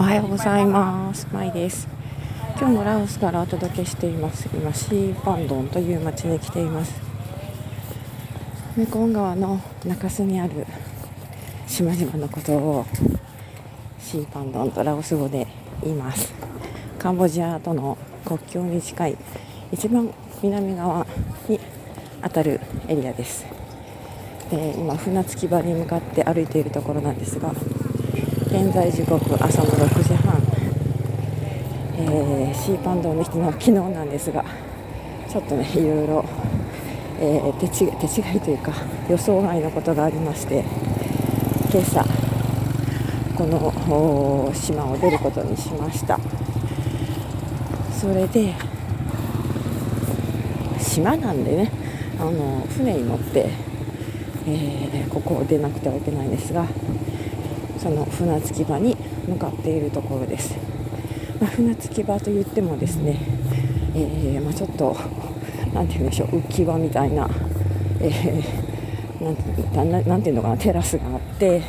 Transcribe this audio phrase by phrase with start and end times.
[0.00, 1.28] おはようございます。
[1.30, 1.86] まいです。
[2.58, 4.48] 今日もラオスからお届けしています。
[4.48, 6.98] 今シーパンドンという町に来ています。
[8.78, 10.66] メコン川の中州にある
[11.66, 12.86] 島々のことを
[13.98, 15.46] シーパンドンとラオス語で
[15.82, 16.32] 言います。
[16.98, 19.18] カンボジアとの国境に近い
[19.70, 20.10] 一番
[20.42, 21.06] 南側
[21.46, 21.60] に
[22.22, 22.58] あたる
[22.88, 23.44] エリアです。
[24.50, 27.52] え今船着き場に向かって歩いているところなんですが
[28.50, 30.42] 現在時刻朝の6時半、
[31.98, 34.44] えーシーパンドンに来たの昨日なんですが
[35.28, 36.24] ちょっとねいろいろ、
[37.20, 38.72] えー手違手違いというか
[39.08, 40.64] 予想外のことがありまして
[41.72, 42.04] 今朝
[43.38, 46.18] この島を出ることにしました。
[47.92, 48.54] それで
[50.80, 51.70] 島なんでね
[52.18, 53.48] あの船に乗って、
[54.48, 56.66] えーここを出なくてはいけないんですが
[57.80, 58.94] その船着き場に
[59.26, 60.54] 向かっているところです、
[61.40, 63.18] まあ、船着き場といってもですね、
[63.94, 64.94] えーまあ、ちょっと
[65.72, 67.28] なんて言うんでしょう浮き輪みたいな、
[68.00, 68.70] えー
[69.20, 71.62] なんていうのかなテラスがあって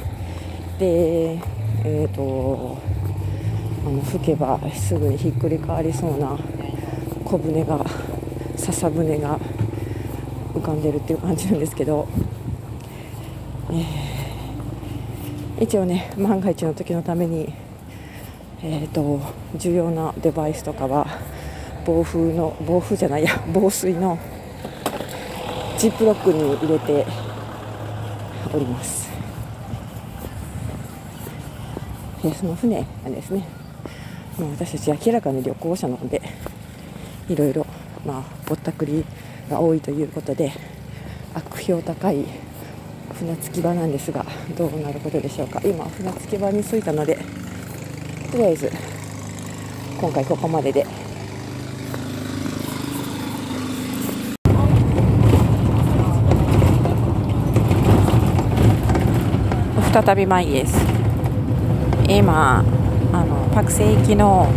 [0.79, 1.37] で
[1.83, 2.77] えっ、と
[3.85, 6.37] あの吹けばすぐにひっくり返りそうな
[7.25, 7.85] 小舟が
[8.55, 9.37] 笹舟が
[10.53, 12.07] 浮かんでるっていう感じなんですけど、
[13.69, 14.10] えー
[15.61, 17.53] 一応ね万が一の時のために、
[18.63, 19.21] えー、と
[19.55, 21.05] 重要なデバイスとかは
[21.85, 24.17] 暴風の暴風じゃないや 防水の
[25.77, 27.05] ジップロックに入れて
[28.51, 29.07] おります。
[32.23, 33.43] でその船がですね、
[34.39, 36.21] まあ、私たち明らかに旅行者なので
[37.29, 37.67] いろいろ
[38.03, 39.05] まあぼったくり
[39.49, 40.51] が多いということで
[41.35, 42.25] 悪評高い
[43.21, 44.25] 船着き場なんですが
[44.57, 45.61] どうなることでしょうか。
[45.63, 47.19] 今船着き場に着いたので
[48.31, 48.71] とりあえず
[49.99, 50.87] 今回ここまでで。
[59.93, 60.75] 再び前です。
[62.09, 62.65] 今
[63.13, 64.47] あのパクセ行きの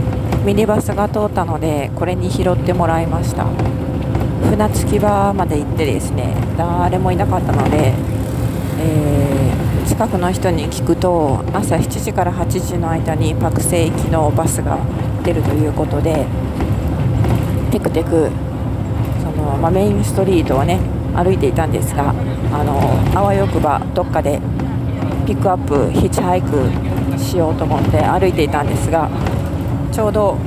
[0.47, 3.45] ミニバスが通ったのでこれに拾ってもらいました。
[4.49, 7.93] 船着き場まで行ってですね誰もいなかったので、
[8.85, 9.45] えー
[9.95, 14.79] 近くの人に聞くと朝7時から8時の間にパクセイ行きのバスが
[15.23, 16.27] 出るということで
[17.71, 18.31] テクテク
[19.23, 20.81] その、まあ、メインストリートをね
[21.15, 22.81] 歩いていたんですがあの
[23.17, 24.41] あわよくばどっかで
[25.27, 29.09] ピックアップヒッチハイクしようと思って歩いていたんですが
[29.93, 30.39] ちょうど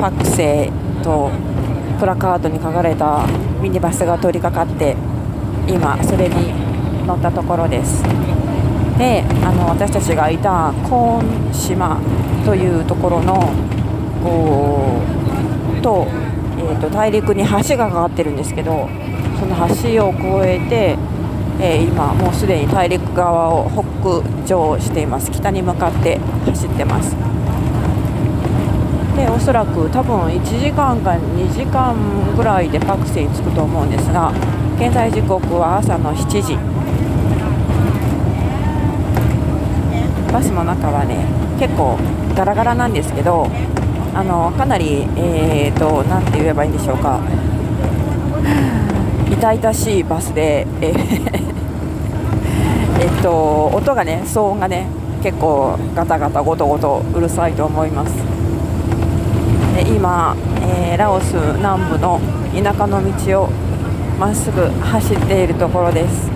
[0.00, 1.30] パクセイと
[2.00, 3.26] プラカードに書かれた
[3.62, 4.96] ミニバスが通りかかって
[5.68, 6.63] 今それに
[7.06, 8.02] 乗ったところです。
[8.98, 11.98] であの私たちがいたコーン島
[12.44, 13.52] というところの
[14.22, 15.00] こ
[15.78, 16.06] うと,、
[16.58, 18.88] えー、と大陸に橋がかかってるんですけど
[19.38, 20.10] その橋を
[20.40, 20.96] 越えて、
[21.60, 25.30] えー今もうすでに大陸側を北上しています。
[25.30, 27.16] 北に向かって走ってます。
[29.16, 31.94] でおそらく多分1時間か2時間
[32.36, 34.32] ぐらいでパクセに着くと思うんですが
[34.76, 36.73] 現在時刻は朝の7時。
[40.34, 41.24] バスの中はね
[41.60, 41.96] 結構
[42.34, 43.46] ガラガラなんですけど
[44.12, 47.20] あのかなりえー、となて言えばいいんでしょうか。
[49.30, 51.44] 痛々しいバスでえー
[53.00, 54.86] えっと音がね騒音がね
[55.22, 58.12] 結構ガタガタゴトゴトうるさいと思います。
[59.76, 62.20] で今、えーラオス南部の
[62.60, 63.48] 田舎の道を
[64.18, 66.33] まっすぐ走っているところです。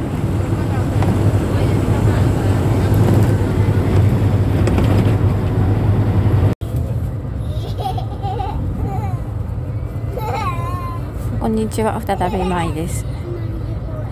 [11.49, 11.99] こんにちは。
[11.99, 13.07] 再びまいです、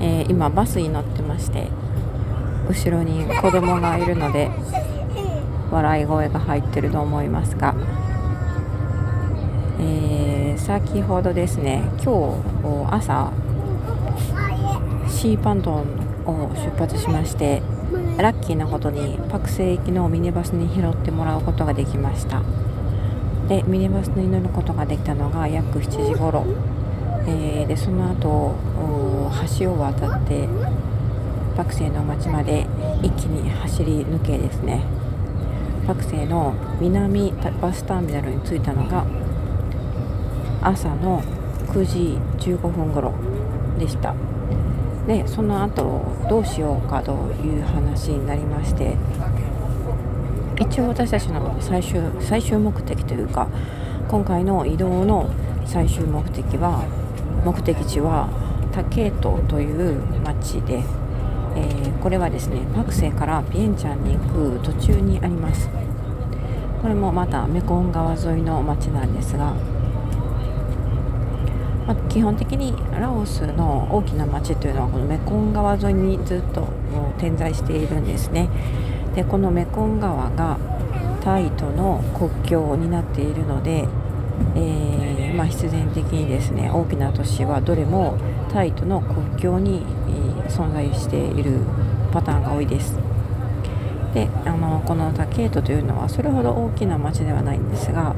[0.00, 1.69] えー今バスに乗ってまして
[2.66, 4.50] 後ろに子供がいるので
[5.71, 7.74] 笑い声が入ってると思いますが、
[9.78, 12.42] えー先ほどですね今
[12.88, 13.30] 日朝
[15.06, 15.83] シーパンドン
[16.24, 17.60] を出発しまして
[18.16, 22.41] ラッキーなことにパクセ行きのミニバスに拾ってもらうことができました。
[23.47, 26.47] でミニバスに乗ることができたのが約7時頃、
[27.26, 28.54] えーでその後
[29.58, 30.48] 橋を渡って
[31.56, 32.66] パクセの町まで
[33.02, 34.82] 一気に走り抜けですね。
[35.86, 39.04] パクセの南バスターミナルに着いたのが
[40.62, 41.22] 朝の
[41.68, 42.18] 9時
[42.50, 43.14] 15分頃
[43.78, 44.14] でした。
[45.06, 47.12] でその後どうしようかと
[47.44, 48.96] いう話になりまして
[50.58, 53.48] 一応私たちの最終最終目的というか
[54.08, 55.30] 今回の移動の
[55.64, 56.84] 最終目的は
[57.44, 58.28] 目的地は
[58.72, 60.83] タケートという町で、
[61.54, 65.68] えー、これはですねパクセからピエンチャンに行く途中にあります。
[66.83, 69.54] これもまたメコン川沿いの町なんですが、
[71.86, 78.48] まあ、基本的にラオスの大きな町というのはこのメコン川沿いにずっともう点在しているんですね。
[79.15, 80.59] でこのメコン川が
[81.22, 83.88] タイとの国境になっているので、
[84.54, 88.18] えー、まあ、必然的にですね大きな都市はどれも
[88.53, 89.83] タイとの国境に、
[90.48, 91.59] 存在している
[92.12, 92.97] パターンが多いです。
[94.15, 98.15] であのこのタケートというのはそれほど大きな町ではないんですが、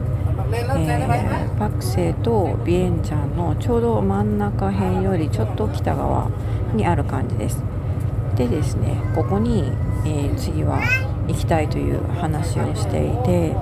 [0.52, 6.30] えー、パクセイとビエンチャンのちょうど真ん中辺よりちょっと北側
[6.74, 7.64] にある感じです。
[8.36, 9.72] でですねここに
[10.04, 10.80] え、次は
[11.26, 13.56] 行きたいという話をしていて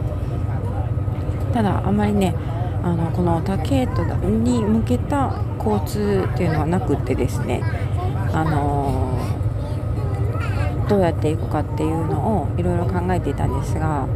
[1.57, 2.35] ただあまりね
[2.83, 7.63] あのこのタケートに向けた交通っていうのはなくってですね
[8.35, 9.19] あの
[10.87, 14.07] どうやって行くかっていうのをいろいろ考えていたんですがあ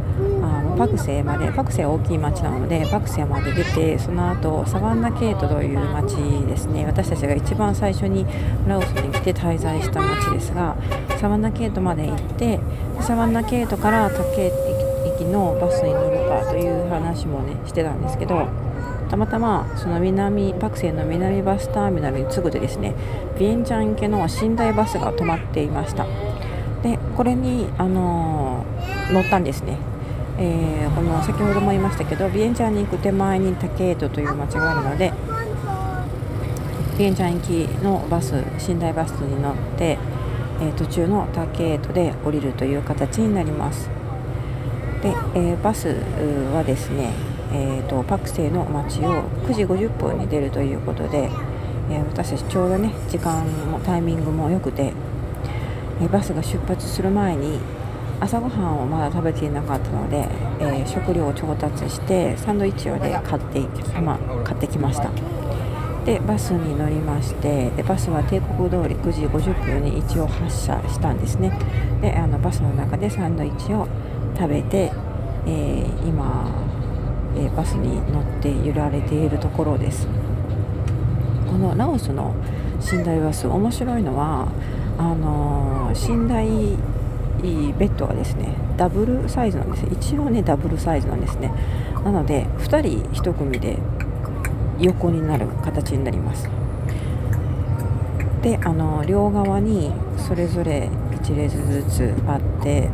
[0.61, 8.23] のパクセまでパクセは大きい町なのでパクセまで出てその後サバンナケートという町ですね私たちが一番最初に
[8.67, 10.77] ラオスに来て滞在した町ですが
[11.19, 12.59] サバンナケートまで行って
[13.01, 18.47] サバンナケートからタケー駅のバスに乗るかという話もねしてたんですけど
[19.09, 22.93] たまたまその南パクセイの南バスターミナルに次ぐでですね
[23.37, 26.05] ビエンチャン行きの寝台バスが止まっていました。
[26.81, 29.77] でこれに、あのー、乗ったんですね、
[30.39, 35.13] えー、この先ほども言いましたけどビエンチャンに行く手前にタケートという町があるので
[36.97, 38.33] ビエンチャン行きのバス
[38.67, 39.97] 寝台バスに乗って、
[40.61, 43.89] え、途中のタケートで降りるという形になります
[45.01, 45.87] で、えバス
[46.53, 47.11] はですね、
[47.53, 51.29] えーと、パクセイの町を9時50分に出るということで、
[51.89, 54.93] え私たちちょうどね時間もタイミングも良くて
[56.11, 57.59] バスが出発する前に
[58.19, 60.27] 朝ごはんをまだ食べていなかったので、
[60.59, 63.59] えー、食料を調達してサンドイッチをで買って
[63.99, 65.11] ま買ってきました。
[66.05, 71.51] でバスに乗りましてでバスは帝国通り9時50分に一応発車したんですね。
[72.01, 73.87] であのバスの中でサンドイッチを
[74.41, 74.91] 食べて、
[75.45, 76.49] えー、今、
[77.35, 80.07] えー、バスに乗って揺られているところです。
[81.47, 82.33] このラオスの
[82.91, 84.47] 寝台バス面白いのは
[84.97, 86.47] あの寝台
[87.77, 91.53] ベッドがですねダブルサイズなんです一応ねダブルサイズなんですね。
[92.03, 93.77] なので2人1組で
[94.79, 96.49] 横になる形になります。
[98.41, 102.89] であの両側にそれぞれ1列ずつあって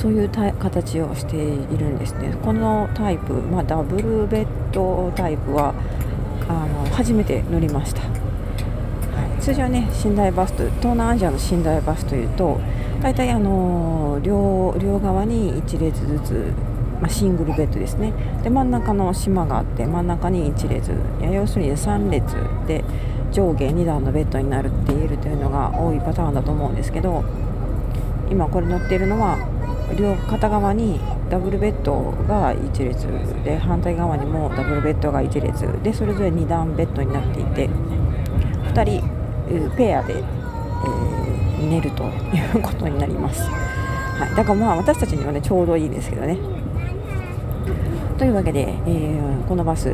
[0.00, 2.34] そういう形をしているんですね。
[2.42, 5.74] このタイプ、まあ、ダブルベッドタイプは
[6.48, 8.00] あの初めて乗りました。
[9.40, 12.58] 通常ね寝台バスと東南アジアの寝台バスというと
[13.02, 16.52] 大体あの両両側に1列ずつ、
[16.98, 18.14] まあ、シングルベッドですね。
[18.42, 20.92] で真ん中の島があって真ん中に1列。
[21.20, 22.24] いや要するに3列
[22.66, 22.82] で
[23.32, 27.22] 上下2段のベッドになるって言えるというのが多いパターンだと思うんですけど
[28.30, 29.36] 今これ乗っているのは
[29.96, 33.06] 両片側にダブルベッドが1列
[33.44, 46.38] で反対側にもダブルベッドが1列でそれぞれ2段ベッドになっていて2人ペアで、えー、寝るということになります、はい、だからまあ私たちにはねちょうどいいんですけどね。
[48.20, 49.90] というわけで、えー、このバス、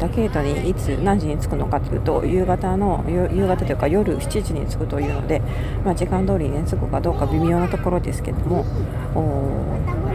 [0.00, 5.40] タケートにいつ何時に着くのかというと夕方の夕方というか夜7時に着くというので、
[5.84, 8.64] まあ、時間通りに、ね、着くかどうか微妙なところですけども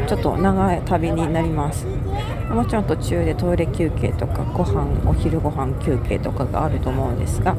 [0.08, 1.86] ちょっと長い旅になります
[2.50, 7.56] もちろん途中でトイレ休憩とかご飯お昼ご飯休憩とかがあると思うんですが、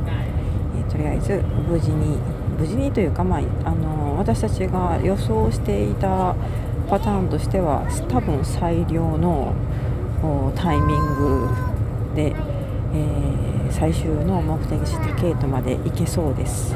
[0.78, 2.18] えとりあえず無事に
[2.58, 6.36] 無事にというか、まあ、あの私たちが予想していた
[6.88, 9.54] パターンとしては多分最良の
[10.54, 11.48] タイミング
[12.14, 12.34] で、
[12.94, 16.74] えー、最終の目的地タケートまで行けそうです。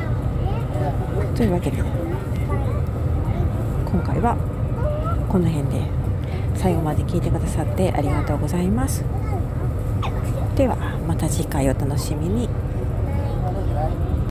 [1.36, 1.82] というわけで
[3.90, 4.37] 今回は
[5.30, 5.80] この辺で
[6.54, 9.02] 最後まで聞いてくださってありがとうございます。
[10.57, 10.76] では
[11.09, 12.50] また次回お楽しみに。